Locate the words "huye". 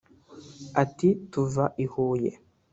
1.91-2.31